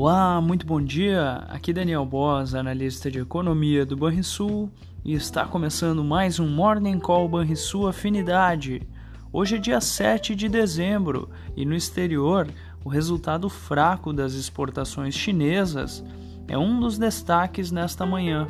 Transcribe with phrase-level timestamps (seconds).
[0.00, 1.44] Olá, muito bom dia.
[1.48, 4.70] Aqui Daniel Boss, analista de economia do Banrisul,
[5.04, 8.86] e está começando mais um Morning Call Banrisul Afinidade.
[9.32, 12.46] Hoje é dia 7 de dezembro e no exterior,
[12.84, 16.04] o resultado fraco das exportações chinesas
[16.46, 18.46] é um dos destaques nesta manhã.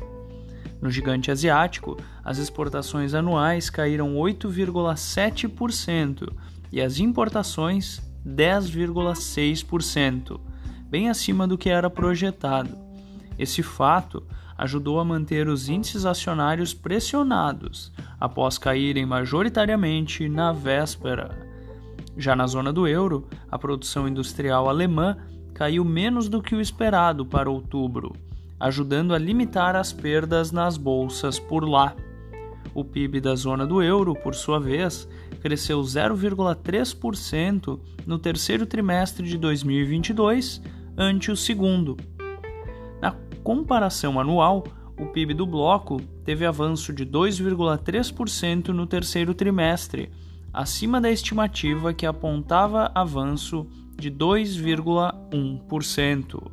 [0.82, 6.30] No gigante asiático, as exportações anuais caíram 8,7%
[6.70, 10.38] e as importações 10,6%,
[10.88, 12.76] bem acima do que era projetado.
[13.38, 14.24] Esse fato
[14.56, 21.46] ajudou a manter os índices acionários pressionados após caírem majoritariamente na véspera.
[22.16, 25.16] Já na zona do euro, a produção industrial alemã
[25.54, 28.16] caiu menos do que o esperado para outubro,
[28.58, 31.94] ajudando a limitar as perdas nas bolsas por lá.
[32.74, 35.08] O PIB da zona do euro, por sua vez,
[35.40, 40.60] cresceu 0,3% no terceiro trimestre de 2022
[40.98, 41.96] ante o segundo.
[43.00, 43.12] Na
[43.44, 44.64] comparação anual,
[44.98, 50.10] o PIB do bloco teve avanço de 2,3% no terceiro trimestre,
[50.52, 56.50] acima da estimativa que apontava avanço de 2,1%.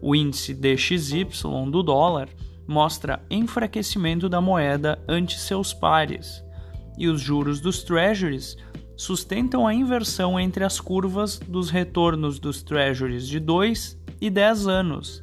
[0.00, 1.26] O índice DXY
[1.70, 2.28] do dólar
[2.66, 6.42] mostra enfraquecimento da moeda ante seus pares,
[6.96, 8.56] e os juros dos treasuries
[8.96, 15.22] sustentam a inversão entre as curvas dos retornos dos treasuries de 2 e 10 anos,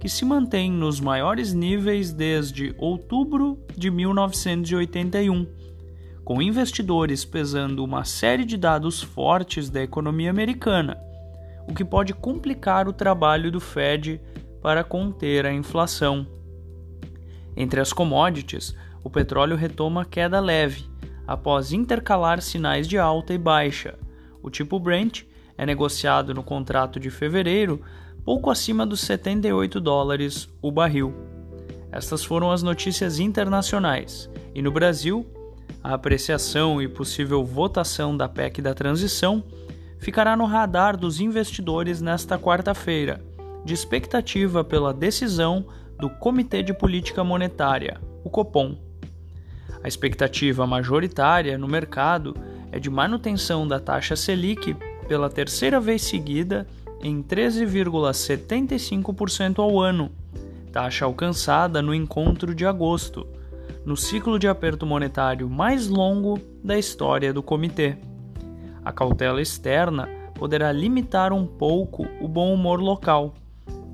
[0.00, 5.46] que se mantém nos maiores níveis desde outubro de 1981,
[6.24, 10.98] com investidores pesando uma série de dados fortes da economia americana,
[11.68, 14.20] o que pode complicar o trabalho do Fed
[14.60, 16.26] para conter a inflação.
[17.56, 20.91] Entre as commodities, o petróleo retoma queda leve,
[21.26, 23.98] após intercalar sinais de alta e baixa.
[24.42, 25.22] O tipo Brent
[25.56, 27.80] é negociado no contrato de fevereiro
[28.24, 31.14] pouco acima dos 78 dólares o barril.
[31.90, 34.30] Estas foram as notícias internacionais.
[34.54, 35.26] E no Brasil,
[35.82, 39.42] a apreciação e possível votação da PEC da transição
[39.98, 43.22] ficará no radar dos investidores nesta quarta-feira,
[43.64, 45.66] de expectativa pela decisão
[45.98, 48.76] do Comitê de Política Monetária, o Copom.
[49.82, 52.36] A expectativa majoritária no mercado
[52.70, 54.76] é de manutenção da taxa Selic
[55.08, 56.64] pela terceira vez seguida
[57.02, 60.12] em 13,75% ao ano,
[60.72, 63.26] taxa alcançada no encontro de agosto,
[63.84, 67.96] no ciclo de aperto monetário mais longo da história do comitê.
[68.84, 73.34] A cautela externa poderá limitar um pouco o bom humor local.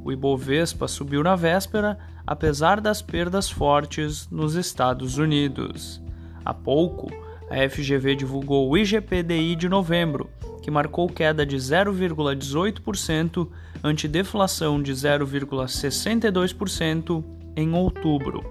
[0.05, 5.99] O Ibovespa subiu na véspera, apesar das perdas fortes nos Estados Unidos.
[6.45, 7.11] Há pouco,
[7.49, 10.29] a FGV divulgou o IGPDI de novembro,
[10.63, 13.49] que marcou queda de 0,18%
[13.83, 17.25] ante deflação de 0,62%
[17.57, 18.45] em outubro.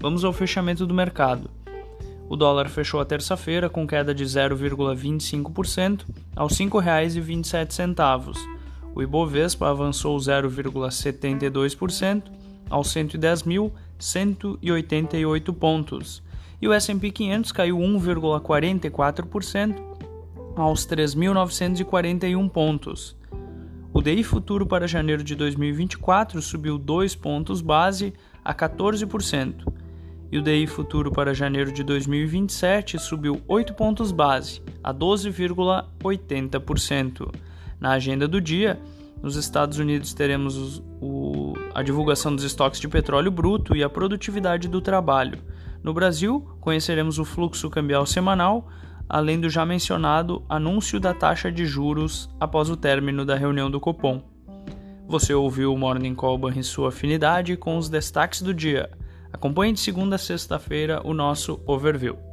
[0.00, 1.50] Vamos ao fechamento do mercado.
[2.26, 8.34] O dólar fechou a terça-feira com queda de 0,25% aos R$ 5,27.
[8.94, 12.39] O Ibovespa avançou 0,72%
[12.70, 16.22] aos 110.188 pontos.
[16.62, 19.82] E o S&P 500 caiu 1,44%
[20.56, 23.14] aos 3.941 pontos.
[23.92, 28.14] O DI futuro para janeiro de 2024 subiu 2 pontos base
[28.44, 29.66] a 14%,
[30.32, 37.34] e o DI futuro para janeiro de 2027 subiu 8 pontos base a 12,80%.
[37.80, 38.80] Na agenda do dia,
[39.20, 43.88] nos Estados Unidos teremos os, o, a divulgação dos estoques de petróleo bruto e a
[43.88, 45.38] produtividade do trabalho.
[45.82, 48.68] No Brasil, conheceremos o fluxo cambial semanal,
[49.08, 53.80] além do já mencionado anúncio da taxa de juros após o término da reunião do
[53.80, 54.22] Copom.
[55.08, 58.90] Você ouviu o Morning Call em sua afinidade com os destaques do dia.
[59.32, 62.29] Acompanhe de segunda a sexta-feira o nosso overview.